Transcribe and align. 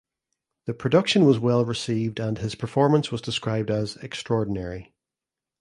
The 0.65 0.73
production 0.73 1.25
was 1.25 1.37
well 1.37 1.63
received 1.63 2.19
and 2.19 2.39
his 2.39 2.55
performance 2.55 3.11
was 3.11 3.21
described 3.21 3.69
as 3.69 3.97
"extraordinary". 3.97 4.95